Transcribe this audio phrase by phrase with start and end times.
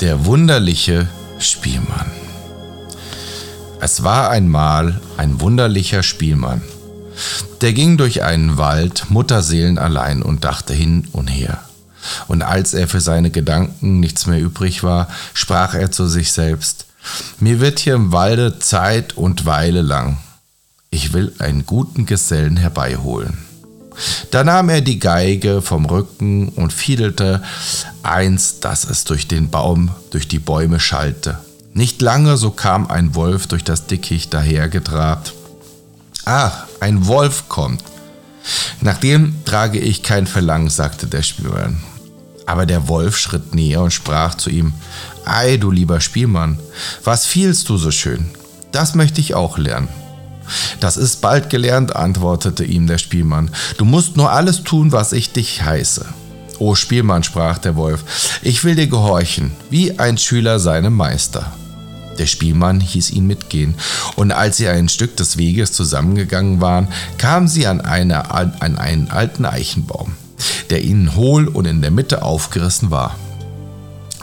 [0.00, 2.10] Der wunderliche Spielmann.
[3.82, 6.62] Es war einmal ein wunderlicher Spielmann.
[7.60, 11.60] Der ging durch einen Wald, Mutterseelen allein und dachte hin und her.
[12.28, 16.86] Und als er für seine Gedanken nichts mehr übrig war, sprach er zu sich selbst,
[17.38, 20.16] mir wird hier im Walde Zeit und Weile lang.
[20.88, 23.49] Ich will einen guten Gesellen herbeiholen.
[24.30, 27.42] Da nahm er die Geige vom Rücken und fiedelte
[28.02, 31.38] eins, dass es durch den Baum, durch die Bäume schallte.
[31.72, 35.34] Nicht lange, so kam ein Wolf durch das Dickicht dahergetrabt.
[36.24, 37.84] Ach, ein Wolf kommt.
[38.80, 41.82] Nach dem trage ich kein Verlangen, sagte der Spielmann.
[42.46, 44.72] Aber der Wolf schritt näher und sprach zu ihm,
[45.24, 46.58] Ei, du lieber Spielmann,
[47.04, 48.30] was fielst du so schön?
[48.72, 49.88] Das möchte ich auch lernen.
[50.80, 53.50] Das ist bald gelernt, antwortete ihm der Spielmann.
[53.76, 56.06] Du musst nur alles tun, was ich dich heiße.
[56.58, 58.04] O Spielmann, sprach der Wolf,
[58.42, 61.52] ich will dir gehorchen, wie ein Schüler seinem Meister.
[62.18, 63.74] Der Spielmann hieß ihn mitgehen,
[64.16, 69.10] und als sie ein Stück des Weges zusammengegangen waren, kamen sie an, eine, an einen
[69.10, 70.16] alten Eichenbaum,
[70.68, 73.16] der ihnen hohl und in der Mitte aufgerissen war.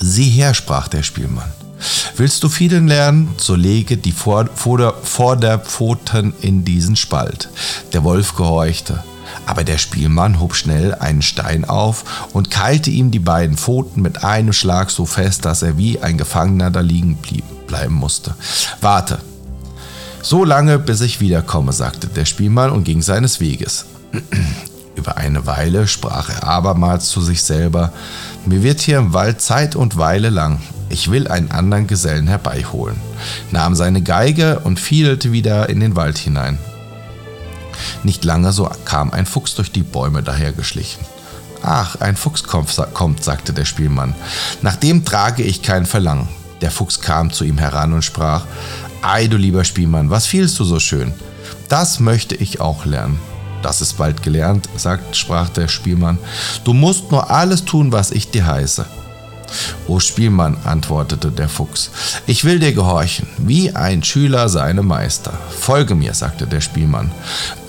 [0.00, 1.52] Sieh her, sprach der Spielmann.
[2.16, 7.48] Willst du vielen lernen, so lege die Vorderpfoten in diesen Spalt.
[7.92, 9.02] Der Wolf gehorchte.
[9.46, 14.22] Aber der Spielmann hob schnell einen Stein auf und keilte ihm die beiden Pfoten mit
[14.22, 18.36] einem Schlag so fest, dass er wie ein Gefangener da liegen blieb, bleiben musste.
[18.80, 19.18] Warte,
[20.22, 23.86] so lange, bis ich wiederkomme, sagte der Spielmann und ging seines Weges.
[24.94, 27.92] Über eine Weile sprach er abermals zu sich selber,
[28.46, 32.96] mir wird hier im Wald Zeit und Weile lang, ich will einen anderen Gesellen herbeiholen,
[33.50, 36.58] nahm seine Geige und fiedelte wieder in den Wald hinein.
[38.02, 41.04] Nicht lange so kam ein Fuchs durch die Bäume dahergeschlichen.
[41.62, 44.14] Ach, ein Fuchs kommt, sagte der Spielmann.
[44.60, 46.28] Nach dem trage ich kein Verlangen.
[46.60, 48.44] Der Fuchs kam zu ihm heran und sprach,
[49.02, 51.12] Ei, du lieber Spielmann, was fielst du so schön?
[51.68, 53.18] Das möchte ich auch lernen.
[53.62, 56.18] Das ist bald gelernt, sagt, sprach der Spielmann.
[56.64, 58.84] Du musst nur alles tun, was ich dir heiße.
[59.86, 61.90] O Spielmann, antwortete der Fuchs,
[62.26, 65.32] ich will dir gehorchen, wie ein Schüler seinem Meister.
[65.58, 67.10] Folge mir, sagte der Spielmann.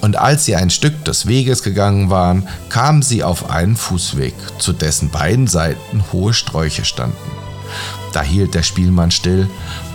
[0.00, 4.72] Und als sie ein Stück des Weges gegangen waren, kamen sie auf einen Fußweg, zu
[4.72, 7.16] dessen beiden Seiten hohe Sträuche standen.
[8.12, 9.48] Da hielt der Spielmann still,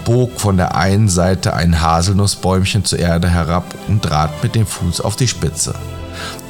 [0.06, 5.02] bog von der einen Seite ein Haselnussbäumchen zur Erde herab und trat mit dem Fuß
[5.02, 5.76] auf die Spitze.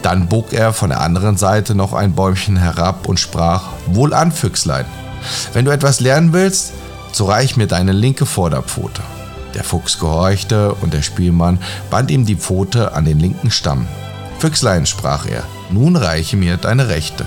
[0.04, 4.86] Dann bog er von der anderen Seite noch ein Bäumchen herab und sprach: Wohlan, Füchslein,
[5.54, 6.74] wenn du etwas lernen willst,
[7.12, 9.02] so reich mir deine linke Vorderpfote.
[9.54, 11.60] Der Fuchs gehorchte und der Spielmann
[11.90, 13.88] band ihm die Pfote an den linken Stamm.
[14.40, 17.26] Füchslein, sprach er, nun reiche mir deine rechte.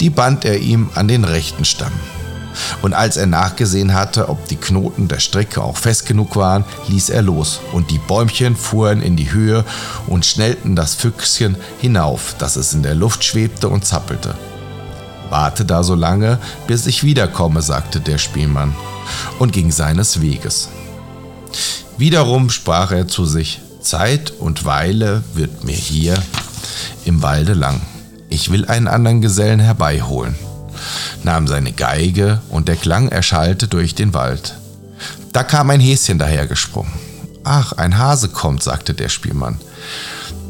[0.00, 1.92] Die band er ihm an den rechten Stamm.
[2.82, 7.10] Und als er nachgesehen hatte, ob die Knoten der Strecke auch fest genug waren, ließ
[7.10, 9.64] er los, und die Bäumchen fuhren in die Höhe
[10.06, 14.34] und schnellten das Füchschen hinauf, dass es in der Luft schwebte und zappelte.
[15.30, 18.74] Warte da so lange, bis ich wiederkomme, sagte der Spielmann,
[19.38, 20.68] und ging seines Weges.
[21.98, 26.14] Wiederum sprach er zu sich, Zeit und Weile wird mir hier
[27.04, 27.80] im Walde lang.
[28.28, 30.34] Ich will einen anderen Gesellen herbeiholen,
[31.22, 34.56] nahm seine Geige, und der Klang erschallte durch den Wald.
[35.32, 36.92] Da kam ein Häschen dahergesprungen.
[37.44, 39.60] Ach, ein Hase kommt, sagte der Spielmann.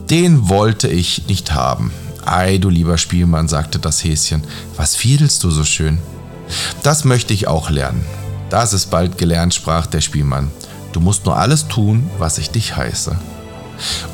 [0.09, 1.93] Den wollte ich nicht haben.
[2.27, 4.43] Ei, du lieber Spielmann, sagte das Häschen,
[4.77, 5.99] was fiedelst du so schön?
[6.83, 8.05] Das möchte ich auch lernen.
[8.51, 10.51] Das ist bald gelernt, sprach der Spielmann.
[10.93, 13.17] Du musst nur alles tun, was ich dich heiße.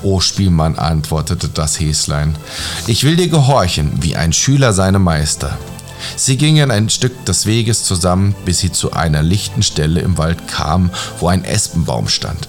[0.03, 2.37] O Spielmann, antwortete das Häslein,
[2.87, 5.56] ich will dir gehorchen, wie ein Schüler seinem Meister.
[6.17, 10.49] Sie gingen ein Stück des Weges zusammen, bis sie zu einer lichten Stelle im Wald
[10.49, 12.49] kamen, wo ein Espenbaum stand.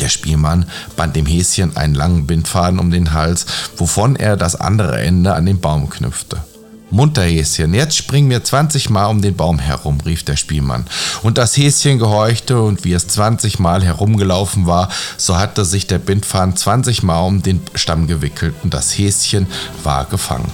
[0.00, 0.64] Der Spielmann
[0.96, 3.46] band dem Häschen einen langen Bindfaden um den Hals,
[3.76, 6.38] wovon er das andere Ende an den Baum knüpfte.
[6.92, 10.86] Munter Häschen, jetzt spring mir 20 Mal um den Baum herum, rief der Spielmann.
[11.22, 15.98] Und das Häschen gehorchte, und wie es 20 Mal herumgelaufen war, so hatte sich der
[15.98, 19.46] Bindfaden 20 Mal um den Stamm gewickelt, und das Häschen
[19.84, 20.50] war gefangen.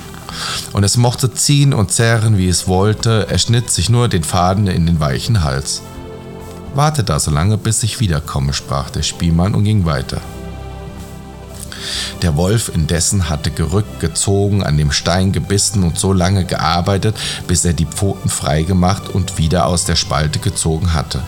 [0.72, 4.66] Und es mochte ziehen und zerren, wie es wollte, er schnitt sich nur den Faden
[4.66, 5.80] in den weichen Hals.
[6.76, 10.20] Warte da so lange, bis ich wiederkomme, sprach der Spielmann und ging weiter.
[12.22, 17.16] Der Wolf indessen hatte gerückt, gezogen, an dem Stein gebissen und so lange gearbeitet,
[17.46, 21.22] bis er die Pfoten freigemacht und wieder aus der Spalte gezogen hatte.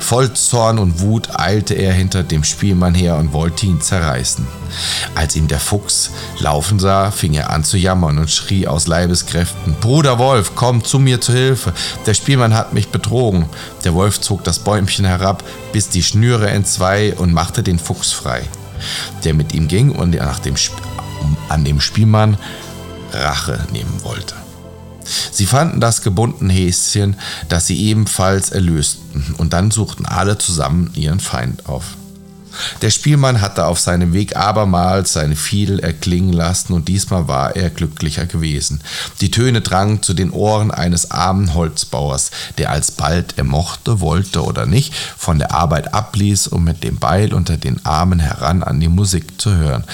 [0.00, 4.46] Voll Zorn und Wut eilte er hinter dem Spielmann her und wollte ihn zerreißen.
[5.14, 9.74] Als ihm der Fuchs laufen sah, fing er an zu jammern und schrie aus Leibeskräften,
[9.80, 11.72] Bruder Wolf, komm zu mir zu Hilfe,
[12.06, 13.46] der Spielmann hat mich betrogen.
[13.84, 15.42] Der Wolf zog das Bäumchen herab,
[15.72, 18.42] biss die Schnüre entzwei und machte den Fuchs frei
[19.24, 20.54] der mit ihm ging und nach dem
[21.48, 22.36] an dem Spielmann
[23.12, 24.34] Rache nehmen wollte.
[25.30, 27.16] Sie fanden das gebundene Häschen,
[27.48, 31.96] das sie ebenfalls erlösten, und dann suchten alle zusammen ihren Feind auf.
[32.82, 37.70] Der Spielmann hatte auf seinem Weg abermals seine Fiedel erklingen lassen und diesmal war er
[37.70, 38.80] glücklicher gewesen.
[39.20, 44.66] Die Töne drangen zu den Ohren eines armen Holzbauers, der alsbald er mochte, wollte oder
[44.66, 48.88] nicht, von der Arbeit abließ, um mit dem Beil unter den Armen heran an die
[48.88, 49.84] Musik zu hören.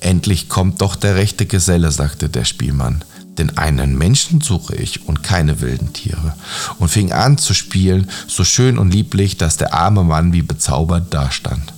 [0.00, 3.04] Endlich kommt doch der rechte Geselle, sagte der Spielmann
[3.38, 6.34] denn einen Menschen suche ich und keine wilden Tiere,
[6.78, 11.12] und fing an zu spielen, so schön und lieblich, dass der arme Mann wie bezaubert
[11.12, 11.72] dastand.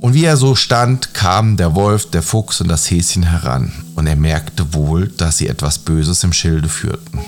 [0.00, 4.06] Und wie er so stand, kamen der Wolf, der Fuchs und das Häschen heran, und
[4.06, 7.20] er merkte wohl, dass sie etwas Böses im Schilde führten.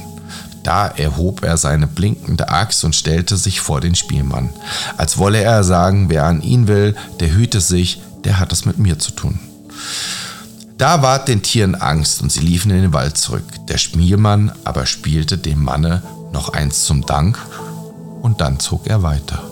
[0.62, 4.50] Da erhob er seine blinkende Axt und stellte sich vor den Spielmann,
[4.96, 8.78] als wolle er sagen, wer an ihn will, der hüte sich, der hat es mit
[8.78, 9.40] mir zu tun.
[10.78, 13.44] Da ward den Tieren Angst und sie liefen in den Wald zurück.
[13.68, 16.02] Der Spielmann aber spielte dem Manne
[16.32, 17.38] noch eins zum Dank
[18.22, 19.49] und dann zog er weiter.